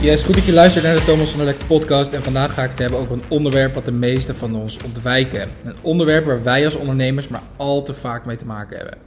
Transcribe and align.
Yes, 0.00 0.22
goed 0.22 0.34
dat 0.34 0.44
je 0.44 0.52
luistert 0.52 0.84
naar 0.84 0.94
de 0.94 1.04
Thomas 1.04 1.30
van 1.30 1.38
der 1.38 1.48
Lek 1.48 1.66
podcast. 1.66 2.12
En 2.12 2.22
vandaag 2.22 2.54
ga 2.54 2.62
ik 2.62 2.70
het 2.70 2.78
hebben 2.78 2.98
over 2.98 3.14
een 3.14 3.22
onderwerp 3.28 3.74
wat 3.74 3.84
de 3.84 3.92
meesten 3.92 4.36
van 4.36 4.54
ons 4.54 4.78
ontwijken. 4.84 5.48
Een 5.64 5.76
onderwerp 5.82 6.24
waar 6.24 6.42
wij 6.42 6.64
als 6.64 6.74
ondernemers 6.74 7.28
maar 7.28 7.42
al 7.56 7.82
te 7.82 7.94
vaak 7.94 8.24
mee 8.24 8.36
te 8.36 8.46
maken 8.46 8.76
hebben. 8.76 8.98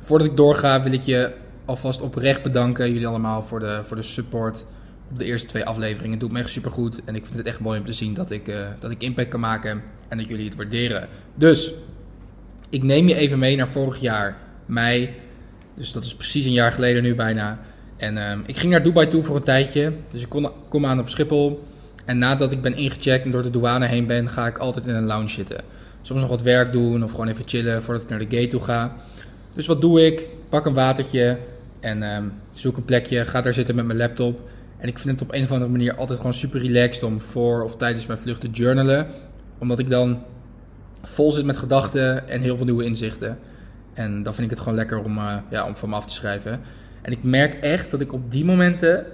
Voordat 0.00 0.26
ik 0.26 0.36
doorga 0.36 0.82
wil 0.82 0.92
ik 0.92 1.02
je 1.02 1.32
alvast 1.64 2.00
oprecht 2.00 2.42
bedanken, 2.42 2.92
jullie 2.92 3.06
allemaal, 3.06 3.42
voor 3.42 3.60
de, 3.60 3.80
voor 3.84 3.96
de 3.96 4.02
support 4.02 4.66
op 5.10 5.18
de 5.18 5.24
eerste 5.24 5.46
twee 5.46 5.64
afleveringen. 5.64 6.10
Het 6.10 6.20
doet 6.20 6.32
me 6.32 6.38
echt 6.38 6.50
super 6.50 6.70
goed 6.70 7.04
en 7.04 7.14
ik 7.14 7.24
vind 7.24 7.38
het 7.38 7.46
echt 7.46 7.60
mooi 7.60 7.78
om 7.78 7.86
te 7.86 7.92
zien 7.92 8.14
dat 8.14 8.30
ik, 8.30 8.48
uh, 8.48 8.66
dat 8.80 8.90
ik 8.90 9.02
impact 9.02 9.28
kan 9.28 9.40
maken 9.40 9.82
en 10.08 10.18
dat 10.18 10.28
jullie 10.28 10.44
het 10.44 10.56
waarderen. 10.56 11.08
Dus, 11.34 11.72
ik 12.68 12.82
neem 12.82 13.08
je 13.08 13.14
even 13.14 13.38
mee 13.38 13.56
naar 13.56 13.68
vorig 13.68 14.00
jaar, 14.00 14.36
mei. 14.66 15.22
Dus 15.74 15.92
dat 15.92 16.04
is 16.04 16.14
precies 16.14 16.44
een 16.44 16.52
jaar 16.52 16.72
geleden 16.72 17.02
nu 17.02 17.14
bijna. 17.14 17.60
En 17.96 18.16
uh, 18.16 18.32
ik 18.46 18.56
ging 18.56 18.72
naar 18.72 18.82
Dubai 18.82 19.08
toe 19.08 19.22
voor 19.22 19.36
een 19.36 19.42
tijdje. 19.42 19.92
Dus 20.10 20.22
ik 20.22 20.28
kon, 20.28 20.50
kom 20.68 20.86
aan 20.86 21.00
op 21.00 21.08
Schiphol. 21.08 21.64
En 22.04 22.18
nadat 22.18 22.52
ik 22.52 22.62
ben 22.62 22.76
ingecheckt 22.76 23.24
en 23.24 23.30
door 23.30 23.42
de 23.42 23.50
douane 23.50 23.86
heen 23.86 24.06
ben, 24.06 24.28
ga 24.28 24.46
ik 24.46 24.58
altijd 24.58 24.86
in 24.86 24.94
een 24.94 25.06
lounge 25.06 25.28
zitten. 25.28 25.60
Soms 26.02 26.20
nog 26.20 26.30
wat 26.30 26.42
werk 26.42 26.72
doen 26.72 27.04
of 27.04 27.10
gewoon 27.10 27.28
even 27.28 27.44
chillen 27.46 27.82
voordat 27.82 28.02
ik 28.02 28.08
naar 28.08 28.18
de 28.18 28.36
gate 28.36 28.48
toe 28.48 28.60
ga. 28.60 28.96
Dus 29.54 29.66
wat 29.66 29.80
doe 29.80 30.06
ik? 30.06 30.28
Pak 30.48 30.66
een 30.66 30.74
watertje 30.74 31.38
en 31.80 32.02
um, 32.02 32.32
zoek 32.52 32.76
een 32.76 32.84
plekje. 32.84 33.24
Ga 33.24 33.40
daar 33.40 33.54
zitten 33.54 33.74
met 33.74 33.86
mijn 33.86 33.98
laptop. 33.98 34.40
En 34.76 34.88
ik 34.88 34.98
vind 34.98 35.20
het 35.20 35.28
op 35.28 35.34
een 35.34 35.42
of 35.42 35.52
andere 35.52 35.70
manier 35.70 35.94
altijd 35.94 36.18
gewoon 36.18 36.34
super 36.34 36.60
relaxed 36.60 37.02
om 37.02 37.20
voor 37.20 37.62
of 37.62 37.76
tijdens 37.76 38.06
mijn 38.06 38.18
vlucht 38.18 38.40
te 38.40 38.50
journalen. 38.50 39.06
Omdat 39.58 39.78
ik 39.78 39.90
dan 39.90 40.22
vol 41.02 41.32
zit 41.32 41.44
met 41.44 41.56
gedachten 41.56 42.28
en 42.28 42.40
heel 42.40 42.56
veel 42.56 42.64
nieuwe 42.64 42.84
inzichten. 42.84 43.38
En 43.94 44.22
dan 44.22 44.34
vind 44.34 44.44
ik 44.44 44.50
het 44.50 44.58
gewoon 44.58 44.78
lekker 44.78 44.98
om, 45.04 45.18
uh, 45.18 45.36
ja, 45.50 45.66
om 45.66 45.76
van 45.76 45.88
me 45.88 45.94
af 45.94 46.06
te 46.06 46.14
schrijven. 46.14 46.60
En 47.02 47.12
ik 47.12 47.22
merk 47.22 47.54
echt 47.54 47.90
dat 47.90 48.00
ik 48.00 48.12
op 48.12 48.30
die 48.30 48.44
momenten 48.44 49.06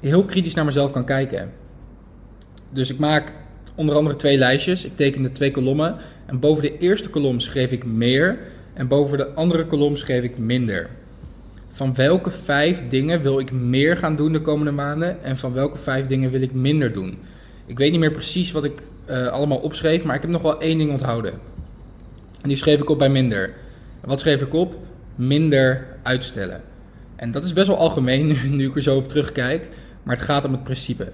heel 0.00 0.24
kritisch 0.24 0.54
naar 0.54 0.64
mezelf 0.64 0.90
kan 0.90 1.04
kijken. 1.04 1.50
Dus 2.70 2.90
ik 2.90 2.98
maak 2.98 3.32
onder 3.74 3.94
andere 3.94 4.16
twee 4.16 4.38
lijstjes. 4.38 4.84
Ik 4.84 4.96
teken 4.96 5.22
de 5.22 5.32
twee 5.32 5.50
kolommen. 5.50 5.96
En 6.26 6.40
boven 6.40 6.62
de 6.62 6.78
eerste 6.78 7.10
kolom 7.10 7.40
schreef 7.40 7.70
ik 7.70 7.84
meer. 7.84 8.38
En 8.74 8.88
boven 8.88 9.18
de 9.18 9.34
andere 9.34 9.66
kolom 9.66 9.96
schreef 9.96 10.22
ik 10.22 10.38
minder. 10.38 10.88
Van 11.70 11.94
welke 11.94 12.30
vijf 12.30 12.82
dingen 12.88 13.22
wil 13.22 13.38
ik 13.38 13.52
meer 13.52 13.96
gaan 13.96 14.16
doen 14.16 14.32
de 14.32 14.40
komende 14.40 14.70
maanden? 14.70 15.22
En 15.22 15.38
van 15.38 15.52
welke 15.52 15.78
vijf 15.78 16.06
dingen 16.06 16.30
wil 16.30 16.42
ik 16.42 16.52
minder 16.52 16.92
doen? 16.92 17.18
Ik 17.66 17.78
weet 17.78 17.90
niet 17.90 18.00
meer 18.00 18.10
precies 18.10 18.52
wat 18.52 18.64
ik 18.64 18.82
uh, 19.10 19.26
allemaal 19.26 19.58
opschreef, 19.58 20.04
maar 20.04 20.16
ik 20.16 20.22
heb 20.22 20.30
nog 20.30 20.42
wel 20.42 20.60
één 20.60 20.78
ding 20.78 20.90
onthouden. 20.90 21.32
En 22.40 22.48
die 22.48 22.56
schreef 22.56 22.80
ik 22.80 22.90
op 22.90 22.98
bij 22.98 23.08
minder. 23.08 23.54
Wat 24.04 24.20
schreef 24.20 24.40
ik 24.40 24.54
op? 24.54 24.76
Minder 25.14 25.86
uitstellen. 26.02 26.60
En 27.16 27.30
dat 27.30 27.44
is 27.44 27.52
best 27.52 27.66
wel 27.66 27.76
algemeen 27.76 28.36
nu, 28.56 28.68
ik 28.68 28.76
er 28.76 28.82
zo 28.82 28.96
op 28.96 29.08
terugkijk, 29.08 29.68
maar 30.02 30.16
het 30.16 30.24
gaat 30.24 30.44
om 30.44 30.52
het 30.52 30.62
principe. 30.62 31.12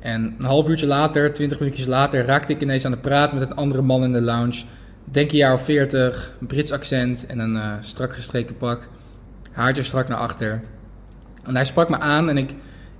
En 0.00 0.34
een 0.38 0.44
half 0.44 0.68
uurtje 0.68 0.86
later, 0.86 1.32
twintig 1.32 1.58
minuutjes 1.58 1.86
later, 1.86 2.24
raakte 2.24 2.52
ik 2.52 2.60
ineens 2.60 2.84
aan 2.84 2.90
de 2.90 2.96
praat 2.96 3.32
met 3.32 3.42
een 3.42 3.54
andere 3.54 3.82
man 3.82 4.04
in 4.04 4.12
de 4.12 4.20
lounge. 4.20 4.62
Denk 5.04 5.30
een 5.30 5.36
jaar 5.36 5.54
of 5.54 5.64
veertig, 5.64 6.32
Brits 6.38 6.72
accent 6.72 7.26
en 7.26 7.38
een 7.38 7.54
uh, 7.54 7.72
strak 7.80 8.14
gestreken 8.14 8.56
pak. 8.56 8.88
Haartje 9.52 9.82
strak 9.82 10.08
naar 10.08 10.18
achter. 10.18 10.62
En 11.44 11.54
hij 11.54 11.64
sprak 11.64 11.88
me 11.88 11.98
aan 11.98 12.28
en 12.28 12.36
ik, 12.36 12.50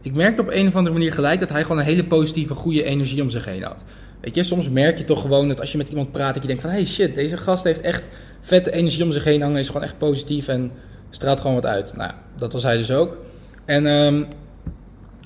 ik 0.01 0.14
merkte 0.14 0.41
op 0.41 0.48
een 0.51 0.67
of 0.67 0.77
andere 0.77 0.95
manier 0.95 1.12
gelijk 1.12 1.41
dat 1.41 1.48
hij 1.48 1.62
gewoon 1.62 1.78
een 1.78 1.84
hele 1.84 2.05
positieve, 2.05 2.55
goede 2.55 2.83
energie 2.83 3.23
om 3.23 3.30
zich 3.30 3.45
heen 3.45 3.62
had. 3.62 3.84
Weet 4.20 4.34
je, 4.34 4.42
soms 4.42 4.69
merk 4.69 4.98
je 4.98 5.05
toch 5.05 5.20
gewoon 5.20 5.48
dat 5.48 5.61
als 5.61 5.73
je 5.73 5.78
met 5.78 5.89
iemand 5.89 6.12
praat, 6.12 6.33
dat 6.33 6.42
je 6.42 6.48
denkt 6.48 6.62
van... 6.62 6.70
Hey 6.70 6.86
shit, 6.86 7.14
deze 7.14 7.36
gast 7.36 7.64
heeft 7.64 7.80
echt 7.80 8.08
vette 8.47 8.72
energie 8.72 9.05
om 9.05 9.12
zich 9.12 9.25
heen 9.25 9.42
hangen, 9.42 9.61
is 9.61 9.66
gewoon 9.66 9.83
echt 9.83 9.98
positief 9.98 10.48
en 10.48 10.72
straalt 11.11 11.41
gewoon 11.41 11.55
wat 11.55 11.66
uit. 11.66 11.97
Nou, 11.97 12.11
dat 12.39 12.52
was 12.52 12.62
hij 12.62 12.77
dus 12.77 12.92
ook. 12.92 13.16
En, 13.64 13.86
um, 13.86 14.27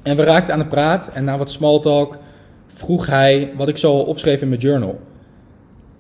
en 0.02 0.16
we 0.16 0.24
raakten 0.24 0.54
aan 0.54 0.60
de 0.60 0.66
praat 0.66 1.10
en 1.14 1.24
na 1.24 1.38
wat 1.38 1.50
small 1.50 1.80
talk 1.80 2.18
vroeg 2.68 3.06
hij 3.06 3.52
wat 3.56 3.68
ik 3.68 3.78
zo 3.78 3.92
opschreef 3.92 4.40
in 4.40 4.48
mijn 4.48 4.60
journal. 4.60 5.00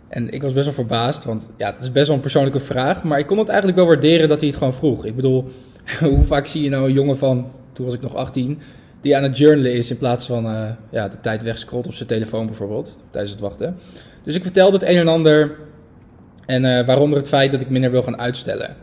En 0.08 0.30
ik 0.30 0.42
was 0.42 0.52
best 0.52 0.64
wel 0.64 0.74
verbaasd, 0.74 1.24
want 1.24 1.48
ja, 1.56 1.72
het 1.72 1.82
is 1.82 1.92
best 1.92 2.06
wel 2.06 2.16
een 2.16 2.22
persoonlijke 2.22 2.60
vraag. 2.60 3.02
Maar 3.02 3.18
ik 3.18 3.26
kon 3.26 3.38
het 3.38 3.48
eigenlijk 3.48 3.78
wel 3.78 3.86
waarderen 3.86 4.28
dat 4.28 4.40
hij 4.40 4.48
het 4.48 4.58
gewoon 4.58 4.74
vroeg. 4.74 5.04
Ik 5.04 5.16
bedoel, 5.16 5.48
hoe 6.00 6.24
vaak 6.24 6.46
zie 6.46 6.62
je 6.62 6.70
nou 6.70 6.84
een 6.84 6.92
jongen 6.92 7.18
van, 7.18 7.52
toen 7.72 7.84
was 7.84 7.94
ik 7.94 8.00
nog 8.00 8.14
18, 8.14 8.58
die 9.00 9.16
aan 9.16 9.22
het 9.22 9.38
journalen 9.38 9.72
is 9.72 9.90
in 9.90 9.98
plaats 9.98 10.26
van 10.26 10.46
uh, 10.46 10.68
ja, 10.90 11.08
de 11.08 11.20
tijd 11.20 11.42
wegscrollt 11.42 11.86
op 11.86 11.94
zijn 11.94 12.08
telefoon 12.08 12.46
bijvoorbeeld, 12.46 12.96
tijdens 13.10 13.32
het 13.32 13.40
wachten. 13.40 13.76
Dus 14.22 14.34
ik 14.34 14.42
vertelde 14.42 14.78
het 14.78 14.88
een 14.88 14.96
en 14.96 15.08
ander 15.08 15.56
en 16.46 16.64
uh, 16.64 16.86
waaronder 16.86 17.18
het 17.18 17.28
feit 17.28 17.52
dat 17.52 17.60
ik 17.60 17.70
minder 17.70 17.90
wil 17.90 18.02
gaan 18.02 18.18
uitstellen. 18.18 18.76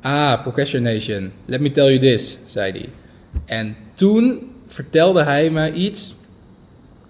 Ah, 0.00 0.42
procrastination. 0.42 1.32
Let 1.44 1.60
me 1.60 1.70
tell 1.70 1.84
you 1.84 1.98
this, 1.98 2.36
zei 2.46 2.72
hij. 2.72 2.88
En 3.44 3.76
toen 3.94 4.52
vertelde 4.66 5.22
hij 5.22 5.50
me 5.50 5.72
iets 5.72 6.14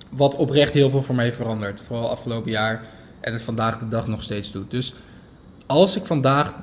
wat 0.08 0.36
oprecht 0.36 0.74
heel 0.74 0.90
veel 0.90 1.02
voor 1.02 1.14
mij 1.14 1.32
verandert. 1.32 1.80
Vooral 1.80 2.10
afgelopen 2.10 2.50
jaar 2.50 2.82
en 3.20 3.32
het 3.32 3.42
vandaag 3.42 3.78
de 3.78 3.88
dag 3.88 4.06
nog 4.06 4.22
steeds 4.22 4.52
doet. 4.52 4.70
Dus 4.70 4.94
als 5.66 5.96
ik 5.96 6.04
vandaag 6.04 6.54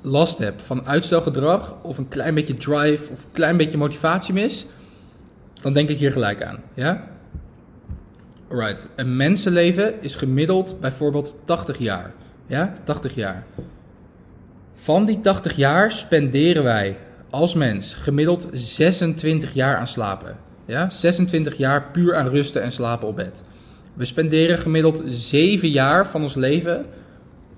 last 0.00 0.38
heb 0.38 0.60
van 0.60 0.86
uitstelgedrag 0.86 1.76
of 1.82 1.98
een 1.98 2.08
klein 2.08 2.34
beetje 2.34 2.56
drive 2.56 3.12
of 3.12 3.24
een 3.24 3.32
klein 3.32 3.56
beetje 3.56 3.78
motivatie 3.78 4.34
mis, 4.34 4.66
dan 5.60 5.72
denk 5.72 5.88
ik 5.88 5.98
hier 5.98 6.12
gelijk 6.12 6.42
aan. 6.42 6.58
Ja? 6.74 7.08
Alright. 8.50 8.86
Een 8.94 9.16
mensenleven 9.16 10.02
is 10.02 10.14
gemiddeld 10.14 10.80
bijvoorbeeld 10.80 11.36
80 11.44 11.78
jaar. 11.78 12.12
Ja? 12.46 12.74
80 12.84 13.14
jaar. 13.14 13.44
Van 14.74 15.04
die 15.04 15.20
80 15.20 15.56
jaar 15.56 15.92
spenderen 15.92 16.62
wij 16.62 16.96
als 17.30 17.54
mens 17.54 17.94
gemiddeld 17.94 18.48
26 18.52 19.54
jaar 19.54 19.76
aan 19.76 19.88
slapen. 19.88 20.36
Ja? 20.64 20.90
26 20.90 21.54
jaar 21.54 21.90
puur 21.90 22.14
aan 22.14 22.28
rusten 22.28 22.62
en 22.62 22.72
slapen 22.72 23.08
op 23.08 23.16
bed. 23.16 23.42
We 23.94 24.04
spenderen 24.04 24.58
gemiddeld 24.58 25.02
7 25.06 25.68
jaar 25.68 26.06
van 26.06 26.22
ons 26.22 26.34
leven 26.34 26.86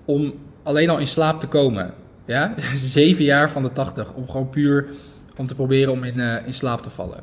om 0.05 0.35
alleen 0.63 0.91
al 0.91 0.99
in 0.99 1.07
slaap 1.07 1.41
te 1.41 1.47
komen. 1.47 1.95
Ja? 2.25 2.55
7 2.77 3.25
jaar 3.25 3.51
van 3.51 3.63
de 3.63 3.73
80 3.73 4.13
om 4.13 4.29
gewoon 4.29 4.51
puur 4.51 4.89
om 5.37 5.47
te 5.47 5.55
proberen 5.55 5.93
om 5.93 6.05
in, 6.05 6.19
uh, 6.19 6.47
in 6.47 6.55
slaap 6.55 6.83
te 6.83 6.91
vallen. 6.91 7.21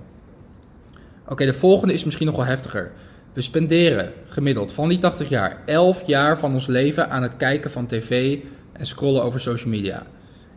Oké, 1.28 1.46
de 1.46 1.54
volgende 1.54 1.94
is 1.94 2.04
misschien 2.04 2.26
nog 2.26 2.36
wel 2.36 2.46
heftiger. 2.46 2.92
We 3.36 3.42
spenderen 3.42 4.12
gemiddeld 4.28 4.74
van 4.74 4.90
die 4.90 4.98
80 4.98 5.30
jaar 5.30 5.58
11 5.66 6.04
jaar 6.06 6.40
van 6.40 6.54
ons 6.54 6.68
leven 6.68 7.10
aan 7.10 7.24
het 7.24 7.38
kijken 7.38 7.72
van 7.72 7.88
tv 7.88 8.38
en 8.74 8.86
scrollen 8.86 9.24
over 9.24 9.40
social 9.40 9.70
media. 9.70 10.04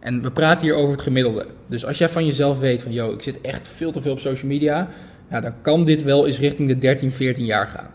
En 0.01 0.23
we 0.23 0.31
praten 0.31 0.67
hier 0.67 0.77
over 0.77 0.93
het 0.93 1.01
gemiddelde. 1.01 1.47
Dus 1.67 1.87
als 1.87 1.99
jij 1.99 2.09
van 2.09 2.27
jezelf 2.27 2.59
weet 2.59 2.83
van, 2.83 2.93
yo, 2.93 3.13
ik 3.13 3.23
zit 3.23 3.41
echt 3.41 3.69
veel 3.69 3.93
te 3.93 4.03
veel 4.03 4.13
op 4.13 4.19
social 4.19 4.51
media, 4.51 4.89
ja, 5.31 5.41
dan 5.41 5.53
kan 5.63 5.85
dit 5.85 6.03
wel 6.03 6.27
eens 6.27 6.39
richting 6.39 6.69
de 6.69 6.79
13, 6.79 7.13
14 7.13 7.45
jaar 7.45 7.67
gaan. 7.67 7.91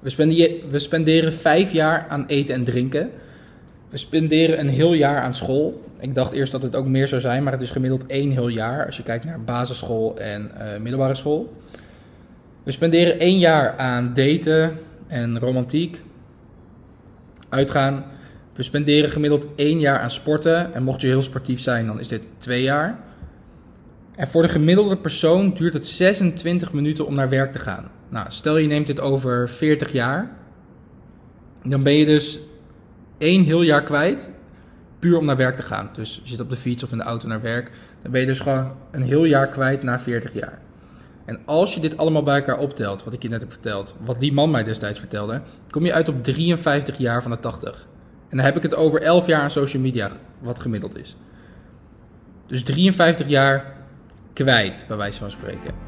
We 0.00 0.10
spenderen, 0.78 1.26
we 1.30 1.32
vijf 1.32 1.72
jaar 1.72 2.06
aan 2.08 2.26
eten 2.26 2.54
en 2.54 2.64
drinken. 2.64 3.10
We 3.90 3.96
spenderen 3.96 4.60
een 4.60 4.68
heel 4.68 4.92
jaar 4.92 5.20
aan 5.20 5.34
school. 5.34 5.84
Ik 6.00 6.14
dacht 6.14 6.32
eerst 6.32 6.52
dat 6.52 6.62
het 6.62 6.76
ook 6.76 6.86
meer 6.86 7.08
zou 7.08 7.20
zijn, 7.20 7.42
maar 7.42 7.52
het 7.52 7.62
is 7.62 7.70
gemiddeld 7.70 8.06
één 8.06 8.30
heel 8.30 8.48
jaar 8.48 8.86
als 8.86 8.96
je 8.96 9.02
kijkt 9.02 9.24
naar 9.24 9.40
basisschool 9.40 10.18
en 10.18 10.50
uh, 10.58 10.80
middelbare 10.80 11.14
school. 11.14 11.52
We 12.68 12.74
spenderen 12.74 13.18
één 13.18 13.38
jaar 13.38 13.76
aan 13.76 14.12
daten 14.14 14.78
en 15.06 15.38
romantiek, 15.38 16.02
uitgaan. 17.48 18.04
We 18.52 18.62
spenderen 18.62 19.10
gemiddeld 19.10 19.46
één 19.56 19.80
jaar 19.80 19.98
aan 19.98 20.10
sporten. 20.10 20.74
En 20.74 20.82
mocht 20.82 21.00
je 21.00 21.06
heel 21.06 21.22
sportief 21.22 21.60
zijn, 21.60 21.86
dan 21.86 22.00
is 22.00 22.08
dit 22.08 22.30
twee 22.38 22.62
jaar. 22.62 22.98
En 24.14 24.28
voor 24.28 24.42
de 24.42 24.48
gemiddelde 24.48 24.96
persoon 24.96 25.54
duurt 25.54 25.74
het 25.74 25.86
26 25.86 26.72
minuten 26.72 27.06
om 27.06 27.14
naar 27.14 27.28
werk 27.28 27.52
te 27.52 27.58
gaan. 27.58 27.90
Nou, 28.08 28.26
stel 28.28 28.56
je 28.56 28.66
neemt 28.66 28.86
dit 28.86 29.00
over 29.00 29.48
40 29.48 29.92
jaar. 29.92 30.30
Dan 31.64 31.82
ben 31.82 31.94
je 31.94 32.06
dus 32.06 32.38
één 33.18 33.42
heel 33.42 33.62
jaar 33.62 33.82
kwijt. 33.82 34.30
Puur 34.98 35.18
om 35.18 35.24
naar 35.24 35.36
werk 35.36 35.56
te 35.56 35.62
gaan. 35.62 35.90
Dus 35.92 36.20
je 36.22 36.28
zit 36.28 36.40
op 36.40 36.50
de 36.50 36.56
fiets 36.56 36.82
of 36.82 36.92
in 36.92 36.98
de 36.98 37.04
auto 37.04 37.28
naar 37.28 37.42
werk. 37.42 37.70
Dan 38.02 38.12
ben 38.12 38.20
je 38.20 38.26
dus 38.26 38.40
gewoon 38.40 38.72
een 38.90 39.02
heel 39.02 39.24
jaar 39.24 39.48
kwijt 39.48 39.82
na 39.82 40.00
40 40.00 40.32
jaar. 40.32 40.66
En 41.28 41.38
als 41.44 41.74
je 41.74 41.80
dit 41.80 41.96
allemaal 41.96 42.22
bij 42.22 42.34
elkaar 42.34 42.58
optelt, 42.58 43.04
wat 43.04 43.12
ik 43.12 43.22
je 43.22 43.28
net 43.28 43.40
heb 43.40 43.52
verteld, 43.52 43.94
wat 44.04 44.20
die 44.20 44.32
man 44.32 44.50
mij 44.50 44.64
destijds 44.64 44.98
vertelde, 44.98 45.42
kom 45.70 45.84
je 45.84 45.92
uit 45.92 46.08
op 46.08 46.24
53 46.24 46.98
jaar 46.98 47.22
van 47.22 47.30
de 47.30 47.40
80. 47.40 47.86
En 48.28 48.36
dan 48.36 48.46
heb 48.46 48.56
ik 48.56 48.62
het 48.62 48.74
over 48.74 49.02
11 49.02 49.26
jaar 49.26 49.42
aan 49.42 49.50
social 49.50 49.82
media, 49.82 50.10
wat 50.38 50.60
gemiddeld 50.60 50.98
is. 50.98 51.16
Dus 52.46 52.62
53 52.62 53.28
jaar 53.28 53.76
kwijt, 54.32 54.84
bij 54.88 54.96
wijze 54.96 55.18
van 55.18 55.30
spreken. 55.30 55.87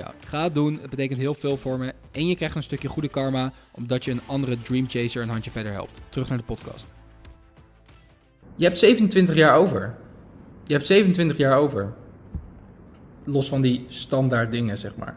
Ga 0.27 0.43
het 0.43 0.53
doen, 0.53 0.79
het 0.81 0.89
betekent 0.89 1.19
heel 1.19 1.33
veel 1.33 1.57
voor 1.57 1.77
me. 1.77 1.93
En 2.11 2.27
je 2.27 2.35
krijgt 2.35 2.55
een 2.55 2.63
stukje 2.63 2.87
goede 2.87 3.07
karma, 3.07 3.51
omdat 3.71 4.05
je 4.05 4.11
een 4.11 4.21
andere 4.25 4.61
Dream 4.61 4.89
Chaser 4.89 5.21
een 5.21 5.29
handje 5.29 5.51
verder 5.51 5.71
helpt. 5.71 6.01
Terug 6.09 6.29
naar 6.29 6.37
de 6.37 6.43
podcast. 6.43 6.87
Je 8.55 8.63
hebt 8.63 8.79
27 8.79 9.35
jaar 9.35 9.55
over. 9.55 9.95
Je 10.63 10.73
hebt 10.73 10.87
27 10.87 11.37
jaar 11.37 11.57
over. 11.57 11.93
Los 13.23 13.49
van 13.49 13.61
die 13.61 13.85
standaard 13.87 14.51
dingen, 14.51 14.77
zeg 14.77 14.95
maar. 14.95 15.15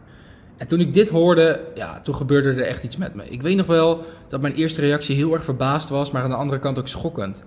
En 0.57 0.67
toen 0.67 0.79
ik 0.79 0.93
dit 0.93 1.09
hoorde, 1.09 1.61
ja, 1.75 1.99
toen 1.99 2.15
gebeurde 2.15 2.49
er 2.49 2.67
echt 2.67 2.83
iets 2.83 2.97
met 2.97 3.13
me. 3.13 3.29
Ik 3.29 3.41
weet 3.41 3.55
nog 3.55 3.65
wel 3.65 4.05
dat 4.27 4.41
mijn 4.41 4.53
eerste 4.53 4.81
reactie 4.81 5.15
heel 5.15 5.33
erg 5.33 5.43
verbaasd 5.43 5.89
was, 5.89 6.11
maar 6.11 6.23
aan 6.23 6.29
de 6.29 6.35
andere 6.35 6.59
kant 6.59 6.79
ook 6.79 6.87
schokkend. 6.87 7.41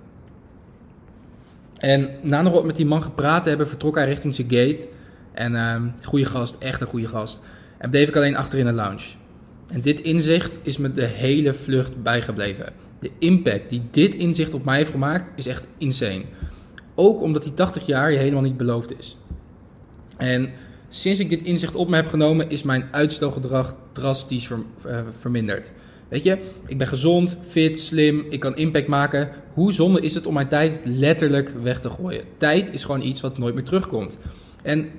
En 1.79 2.11
na 2.23 2.43
nog 2.43 2.53
wat 2.53 2.65
met 2.65 2.77
die 2.77 2.87
man 2.87 3.03
gepraat 3.03 3.43
te 3.43 3.49
hebben, 3.49 3.69
vertrok 3.69 3.95
hij 3.95 4.07
richting 4.07 4.35
zijn 4.35 4.51
gate. 4.51 4.89
En 5.39 5.53
uh, 5.53 5.83
goede 6.03 6.25
gast, 6.25 6.57
echt 6.59 6.81
een 6.81 6.87
goede 6.87 7.09
gast. 7.09 7.41
En 7.79 7.91
bleef 7.91 8.09
ik 8.09 8.17
alleen 8.17 8.37
achter 8.37 8.59
in 8.59 8.65
de 8.65 8.73
lounge. 8.73 9.07
En 9.73 9.81
dit 9.81 10.01
inzicht 10.01 10.59
is 10.63 10.77
me 10.77 10.93
de 10.93 11.05
hele 11.05 11.55
vlucht 11.55 12.03
bijgebleven. 12.03 12.73
De 13.01 13.11
impact 13.19 13.71
die 13.71 13.83
dit 13.91 14.15
inzicht 14.15 14.55
op 14.55 14.65
mij 14.65 14.77
heeft 14.77 14.91
gemaakt 14.91 15.31
is 15.37 15.47
echt 15.47 15.67
insane. 15.79 16.23
Ook 16.95 17.23
omdat 17.23 17.43
die 17.43 17.55
80 17.55 17.87
jaar 17.87 18.13
je 18.13 18.19
helemaal 18.19 18.43
niet 18.43 18.57
beloofd 18.57 18.99
is. 18.99 19.17
En 20.17 20.51
sinds 20.89 21.21
ik 21.21 21.29
dit 21.29 21.43
inzicht 21.43 21.75
op 21.75 21.89
me 21.89 21.97
heb 21.97 22.09
genomen, 22.09 22.51
is 22.51 22.63
mijn 22.63 22.89
uitstelgedrag 22.91 23.75
drastisch 23.93 24.49
uh, 24.49 25.01
verminderd. 25.19 25.73
Weet 26.09 26.25
je, 26.25 26.39
ik 26.67 26.79
ben 26.79 26.87
gezond, 26.87 27.37
fit, 27.47 27.79
slim, 27.79 28.27
ik 28.31 28.41
kan 28.41 28.57
impact 28.57 28.87
maken. 28.87 29.31
Hoe 29.53 29.73
zonde 29.73 30.01
is 30.01 30.15
het 30.15 30.27
om 30.27 30.35
mijn 30.35 30.49
tijd 30.49 30.81
letterlijk 30.85 31.53
weg 31.63 31.81
te 31.81 31.91
gooien? 31.91 32.25
Tijd 32.37 32.73
is 32.73 32.85
gewoon 32.85 33.03
iets 33.03 33.21
wat 33.21 33.39
nooit 33.39 33.55
meer 33.55 33.65
terugkomt. 33.65 34.19
En 34.63 34.91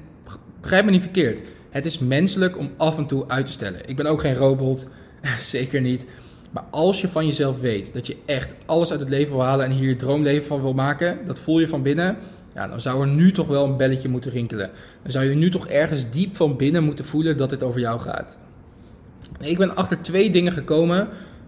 begrijp 0.62 0.86
me 0.86 0.92
niet 0.92 1.02
verkeerd. 1.02 1.42
Het 1.70 1.86
is 1.86 2.00
menselijk 2.00 2.58
om 2.58 2.72
af 2.78 2.98
en 2.98 3.06
toe 3.06 3.28
uit 3.28 3.46
te 3.46 3.52
stellen. 3.52 3.88
Ik 3.90 3.96
ben 3.96 4.06
ook 4.06 4.22
geen 4.22 4.36
robot, 4.36 4.88
zeker 5.40 5.82
niet. 5.82 6.06
Maar 6.52 6.64
als 6.72 7.02
je 7.02 7.08
van 7.08 7.26
jezelf 7.26 7.60
weet 7.60 7.94
dat 7.94 8.08
je 8.08 8.18
echt 8.26 8.54
alles 8.66 8.92
uit 8.92 9.00
het 9.00 9.10
leven 9.10 9.34
wil 9.34 9.44
halen 9.44 9.66
en 9.66 9.72
hier 9.72 9.90
je 9.90 9.96
droomleven 9.96 10.48
van 10.48 10.62
wil 10.62 10.74
maken, 10.74 11.18
dat 11.26 11.40
voel 11.40 11.60
je 11.60 11.68
van 11.68 11.82
binnen, 11.82 12.18
ja, 12.54 12.68
dan 12.68 12.82
zou 12.82 13.02
er 13.02 13.08
nu 13.08 13.32
toch 13.32 13.48
wel 13.48 13.66
een 13.66 13.78
belletje 13.78 14.10
moeten 14.10 14.32
rinkelen. 14.32 14.70
Dan 15.04 15.12
zou 15.12 15.26
je 15.26 15.36
nu 15.36 15.52
toch 15.52 15.68
ergens 15.68 16.10
diep 16.10 16.36
van 16.36 16.58
binnen 16.58 16.84
moeten 16.84 17.06
voelen 17.06 17.38
dat 17.38 17.50
dit 17.50 17.64
over 17.64 17.80
jou 17.80 18.00
gaat. 18.00 18.38
Ik 19.40 19.58
ben 19.58 19.76
achter 19.76 20.02
twee 20.02 20.32
dingen 20.32 20.52
gekomen 20.52 21.08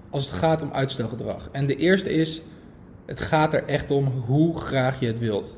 als 0.09 0.25
het 0.25 0.33
gaat 0.33 0.61
om 0.61 0.71
uitstelgedrag. 0.71 1.49
En 1.51 1.65
de 1.65 1.75
eerste 1.75 2.13
is, 2.13 2.41
het 3.05 3.19
gaat 3.19 3.53
er 3.53 3.65
echt 3.65 3.91
om 3.91 4.05
hoe 4.05 4.59
graag 4.59 4.99
je 4.99 5.07
het 5.07 5.19
wilt. 5.19 5.57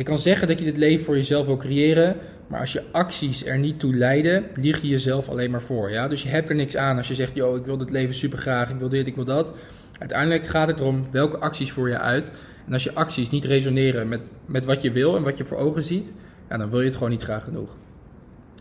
Je 0.00 0.06
kan 0.06 0.18
zeggen 0.18 0.48
dat 0.48 0.58
je 0.58 0.64
dit 0.64 0.76
leven 0.76 1.04
voor 1.04 1.16
jezelf 1.16 1.46
wil 1.46 1.56
creëren, 1.56 2.16
maar 2.46 2.60
als 2.60 2.72
je 2.72 2.82
acties 2.92 3.44
er 3.46 3.58
niet 3.58 3.78
toe 3.78 3.94
leiden, 3.94 4.44
lieg 4.54 4.82
je 4.82 4.88
jezelf 4.88 5.28
alleen 5.28 5.50
maar 5.50 5.62
voor. 5.62 5.90
Ja? 5.90 6.08
Dus 6.08 6.22
je 6.22 6.28
hebt 6.28 6.48
er 6.48 6.54
niks 6.54 6.76
aan 6.76 6.96
als 6.96 7.08
je 7.08 7.14
zegt, 7.14 7.34
yo, 7.34 7.56
ik 7.56 7.64
wil 7.64 7.76
dit 7.76 7.90
leven 7.90 8.14
super 8.14 8.38
graag, 8.38 8.70
ik 8.70 8.78
wil 8.78 8.88
dit, 8.88 9.06
ik 9.06 9.14
wil 9.14 9.24
dat. 9.24 9.52
Uiteindelijk 9.98 10.46
gaat 10.46 10.68
het 10.68 10.80
erom 10.80 11.06
welke 11.10 11.38
acties 11.38 11.72
voer 11.72 11.88
je 11.88 11.98
uit. 11.98 12.32
En 12.66 12.72
als 12.72 12.82
je 12.82 12.94
acties 12.94 13.30
niet 13.30 13.44
resoneren 13.44 14.08
met, 14.08 14.32
met 14.46 14.64
wat 14.64 14.82
je 14.82 14.92
wil 14.92 15.16
en 15.16 15.22
wat 15.22 15.36
je 15.36 15.44
voor 15.44 15.58
ogen 15.58 15.82
ziet, 15.82 16.12
ja, 16.48 16.56
dan 16.56 16.70
wil 16.70 16.80
je 16.80 16.86
het 16.86 16.94
gewoon 16.94 17.10
niet 17.10 17.22
graag 17.22 17.44
genoeg. 17.44 17.76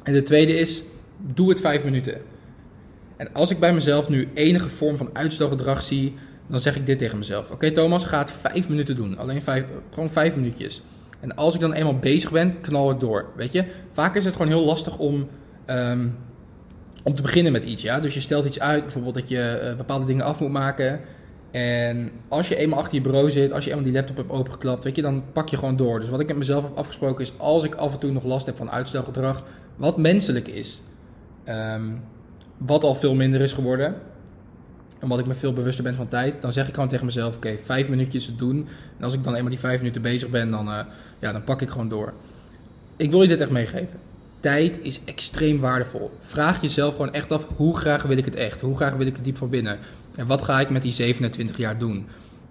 En 0.04 0.14
de 0.14 0.24
tweede 0.24 0.54
is, 0.54 0.84
doe 1.18 1.50
het 1.50 1.62
vijf 1.62 1.84
minuten. 1.84 2.22
En 3.18 3.34
als 3.34 3.52
ik 3.52 3.60
bij 3.60 3.74
mezelf 3.74 4.10
nu 4.10 4.28
enige 4.34 4.70
vorm 4.70 4.98
van 4.98 5.10
uitstelgedrag 5.14 5.82
zie, 5.82 6.14
dan 6.48 6.60
zeg 6.60 6.76
ik 6.76 6.86
dit 6.86 6.98
tegen 6.98 7.18
mezelf. 7.18 7.52
Oké 7.52 7.72
Thomas, 7.72 8.06
ga 8.06 8.20
het 8.20 8.32
vijf 8.32 8.70
minuten 8.70 8.96
doen. 8.96 9.18
Alleen 9.18 9.42
vijf, 9.42 9.66
gewoon 9.92 10.10
vijf 10.10 10.36
minuutjes. 10.36 10.84
En 11.20 11.36
als 11.36 11.56
ik 11.56 11.62
dan 11.62 11.74
eenmaal 11.74 12.00
bezig 12.00 12.32
ben, 12.32 12.62
knal 12.62 12.92
ik 12.92 13.00
door. 13.00 13.26
Weet 13.36 13.52
je, 13.52 13.66
vaak 13.92 14.16
is 14.16 14.26
het 14.26 14.34
gewoon 14.34 14.52
heel 14.52 14.66
lastig 14.66 14.98
om, 14.98 15.28
um, 15.68 16.18
om 17.04 17.16
te 17.16 17.22
beginnen 17.22 17.52
met 17.52 17.64
iets. 17.64 17.84
Ja? 17.84 18.00
Dus 18.00 18.14
je 18.14 18.20
stelt 18.20 18.46
iets 18.46 18.60
uit, 18.60 18.84
bijvoorbeeld 18.84 19.16
dat 19.16 19.30
je 19.30 19.62
uh, 19.64 19.78
bepaalde 19.78 20.06
dingen 20.06 20.26
af 20.26 20.40
moet 20.40 20.52
maken. 20.52 21.00
En 21.52 22.12
als 22.28 22.48
je 22.48 22.56
eenmaal 22.56 22.80
achter 22.80 22.96
je 22.96 23.02
bureau 23.02 23.32
zit, 23.32 23.52
als 23.52 23.64
je 23.64 23.70
eenmaal 23.70 23.86
die 23.86 23.94
laptop 23.94 24.18
hebt 24.18 24.32
opengeklapt, 24.32 24.84
weet 24.84 24.96
je, 24.96 25.02
dan 25.02 25.24
pak 25.34 25.50
je 25.50 25.58
gewoon 25.58 25.76
door. 25.76 26.00
Dus 26.00 26.10
wat 26.10 26.20
ik 26.20 26.28
met 26.28 26.38
mezelf 26.38 26.64
heb 26.64 26.78
afgesproken 26.78 27.24
is, 27.24 27.34
als 27.38 27.64
ik 27.64 27.76
af 27.76 27.94
en 27.94 28.00
toe 28.00 28.12
nog 28.12 28.24
last 28.24 28.46
heb 28.46 28.58
van 28.58 28.72
uitstelgedrag, 28.72 29.44
wat 29.76 29.98
menselijk 29.98 30.48
is, 30.48 30.82
um, 31.50 32.02
wat 32.58 32.84
al 32.84 32.96
veel 32.96 33.16
minder 33.16 33.42
is 33.42 33.54
geworden, 33.54 33.96
omdat 35.02 35.20
ik 35.20 35.26
me 35.26 35.36
veel 35.36 35.54
bewuster 35.54 35.84
ben 35.84 35.96
van 35.96 36.08
tijd, 36.08 36.42
dan 36.42 36.54
zeg 36.54 36.68
ik 36.68 36.74
gewoon 36.74 36.90
tegen 36.90 37.06
mezelf: 37.06 37.36
oké, 37.36 37.58
vijf 37.62 37.90
minuutjes 37.90 38.26
het 38.26 38.38
doen. 38.38 38.68
En 38.98 39.04
als 39.04 39.14
ik 39.14 39.24
dan 39.24 39.36
eenmaal 39.36 39.50
die 39.50 39.60
vijf 39.60 39.78
minuten 39.78 40.02
bezig 40.02 40.30
ben, 40.30 40.52
dan, 40.52 40.68
uh, 40.68 40.80
ja, 41.20 41.32
dan 41.32 41.44
pak 41.44 41.62
ik 41.62 41.70
gewoon 41.70 41.90
door. 41.90 42.14
Ik 42.98 43.12
wil 43.12 43.22
je 43.22 43.28
dit 43.28 43.40
echt 43.40 43.50
meegeven. 43.50 44.00
Tijd 44.40 44.80
is 44.82 45.02
extreem 45.06 45.60
waardevol. 45.60 46.12
Vraag 46.20 46.62
jezelf 46.62 46.92
gewoon 46.92 47.14
echt 47.14 47.32
af: 47.32 47.48
hoe 47.56 47.78
graag 47.78 48.04
wil 48.04 48.18
ik 48.18 48.26
het 48.26 48.36
echt? 48.36 48.62
Hoe 48.62 48.76
graag 48.76 48.94
wil 48.94 49.08
ik 49.08 49.16
het 49.16 49.26
diep 49.26 49.38
van 49.38 49.50
binnen? 49.50 49.78
En 50.16 50.28
wat 50.28 50.42
ga 50.42 50.60
ik 50.60 50.70
met 50.70 50.82
die 50.82 50.92
27 50.92 51.58
jaar 51.58 51.78
doen? 51.78 52.08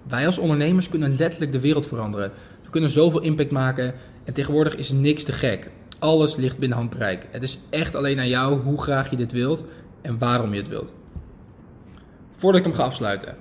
Wij 0.08 0.26
als 0.26 0.38
ondernemers 0.38 0.88
kunnen 0.88 1.16
letterlijk 1.16 1.52
de 1.52 1.60
wereld 1.60 1.86
veranderen. 1.86 2.32
We 2.64 2.70
kunnen 2.70 2.90
zoveel 2.90 3.20
impact 3.20 3.50
maken. 3.50 3.94
En 4.24 4.32
tegenwoordig 4.32 4.76
is 4.76 4.90
niks 4.90 5.22
te 5.22 5.32
gek. 5.32 5.70
Alles 5.98 6.36
ligt 6.36 6.58
binnen 6.58 6.78
handbereik. 6.78 7.26
Het 7.30 7.42
is 7.42 7.58
echt 7.70 7.94
alleen 7.94 8.18
aan 8.18 8.28
jou 8.28 8.60
hoe 8.60 8.82
graag 8.82 9.10
je 9.10 9.16
dit 9.16 9.32
wilt 9.32 9.64
en 10.00 10.18
waarom 10.18 10.52
je 10.52 10.60
het 10.60 10.68
wilt 10.68 10.92
voordat 12.38 12.60
ik 12.60 12.66
hem 12.66 12.76
ga 12.76 12.82
afsluiten. 12.82 13.36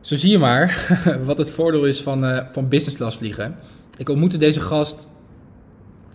Zo 0.00 0.16
zie 0.16 0.30
je 0.30 0.38
maar 0.38 0.98
wat 1.24 1.38
het 1.38 1.50
voordeel 1.50 1.84
is 1.84 2.02
van, 2.02 2.24
uh, 2.24 2.40
van 2.52 2.68
business 2.68 2.96
class 2.96 3.16
vliegen. 3.16 3.56
Ik 3.96 4.08
ontmoette 4.08 4.36
deze 4.36 4.60
gast 4.60 5.08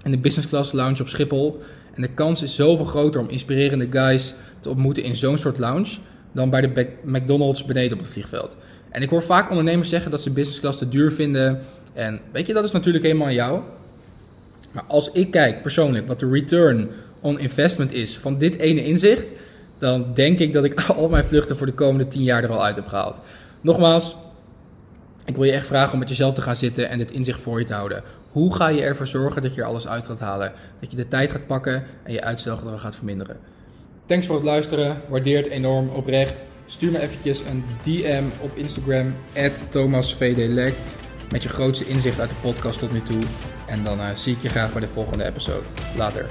in 0.03 0.11
de 0.11 0.17
business 0.17 0.47
class 0.47 0.71
lounge 0.71 1.01
op 1.01 1.07
Schiphol. 1.07 1.61
En 1.93 2.01
de 2.01 2.13
kans 2.13 2.41
is 2.41 2.55
zoveel 2.55 2.85
groter 2.85 3.21
om 3.21 3.29
inspirerende 3.29 3.87
guys 3.89 4.33
te 4.59 4.69
ontmoeten 4.69 5.03
in 5.03 5.15
zo'n 5.15 5.37
soort 5.37 5.57
lounge 5.57 5.97
dan 6.31 6.49
bij 6.49 6.61
de 6.61 6.87
McDonald's 7.03 7.65
beneden 7.65 7.93
op 7.93 8.03
het 8.03 8.11
vliegveld. 8.11 8.57
En 8.89 9.01
ik 9.01 9.09
hoor 9.09 9.23
vaak 9.23 9.49
ondernemers 9.49 9.89
zeggen 9.89 10.11
dat 10.11 10.21
ze 10.21 10.29
business 10.29 10.59
class 10.59 10.77
te 10.77 10.89
duur 10.89 11.11
vinden. 11.11 11.59
En 11.93 12.19
weet 12.31 12.47
je, 12.47 12.53
dat 12.53 12.63
is 12.63 12.71
natuurlijk 12.71 13.03
helemaal 13.03 13.27
aan 13.27 13.33
jou. 13.33 13.61
Maar 14.71 14.83
als 14.87 15.11
ik 15.11 15.31
kijk 15.31 15.61
persoonlijk 15.61 16.07
wat 16.07 16.19
de 16.19 16.29
return 16.29 16.89
on 17.21 17.39
investment 17.39 17.93
is 17.93 18.17
van 18.17 18.37
dit 18.37 18.57
ene 18.57 18.83
inzicht, 18.83 19.27
dan 19.85 20.13
denk 20.13 20.39
ik 20.39 20.53
dat 20.53 20.63
ik 20.63 20.81
al 20.89 21.09
mijn 21.09 21.25
vluchten 21.25 21.57
voor 21.57 21.65
de 21.65 21.73
komende 21.73 22.07
10 22.07 22.23
jaar 22.23 22.43
er 22.43 22.49
al 22.49 22.63
uit 22.63 22.75
heb 22.75 22.87
gehaald. 22.87 23.19
Nogmaals, 23.61 24.15
ik 25.25 25.35
wil 25.35 25.43
je 25.43 25.51
echt 25.51 25.67
vragen 25.67 25.93
om 25.93 25.99
met 25.99 26.09
jezelf 26.09 26.33
te 26.33 26.41
gaan 26.41 26.55
zitten 26.55 26.89
en 26.89 26.97
dit 26.97 27.11
inzicht 27.11 27.39
voor 27.39 27.59
je 27.59 27.65
te 27.65 27.73
houden. 27.73 28.03
Hoe 28.31 28.55
ga 28.55 28.67
je 28.67 28.81
ervoor 28.81 29.07
zorgen 29.07 29.41
dat 29.41 29.55
je 29.55 29.61
er 29.61 29.67
alles 29.67 29.87
uit 29.87 30.05
gaat 30.05 30.19
halen? 30.19 30.51
Dat 30.79 30.91
je 30.91 30.97
de 30.97 31.07
tijd 31.07 31.31
gaat 31.31 31.47
pakken 31.47 31.83
en 32.03 32.13
je 32.13 32.21
uitstelgedrag 32.21 32.81
gaat 32.81 32.95
verminderen. 32.95 33.37
Thanks 34.05 34.25
voor 34.25 34.35
het 34.35 34.45
luisteren. 34.45 35.01
Waardeer 35.07 35.37
het 35.37 35.47
enorm 35.47 35.89
oprecht. 35.89 36.43
Stuur 36.65 36.91
me 36.91 36.99
eventjes 36.99 37.39
een 37.39 37.63
DM 37.83 38.23
op 38.41 38.55
Instagram, 38.55 39.15
ThomasVDLek, 39.69 40.73
met 41.31 41.43
je 41.43 41.49
grootste 41.49 41.87
inzicht 41.87 42.19
uit 42.19 42.29
de 42.29 42.35
podcast 42.41 42.79
tot 42.79 42.91
nu 42.91 43.01
toe. 43.03 43.21
En 43.67 43.83
dan 43.83 43.99
uh, 43.99 44.15
zie 44.15 44.35
ik 44.35 44.41
je 44.41 44.49
graag 44.49 44.71
bij 44.71 44.81
de 44.81 44.87
volgende 44.87 45.25
episode. 45.25 45.65
Later. 45.97 46.25